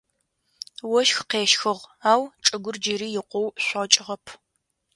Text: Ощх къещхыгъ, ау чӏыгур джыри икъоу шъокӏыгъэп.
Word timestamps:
Ощх 0.97 1.19
къещхыгъ, 1.31 1.83
ау 2.11 2.21
чӏыгур 2.45 2.75
джыри 2.81 3.09
икъоу 3.19 3.47
шъокӏыгъэп. 3.65 4.25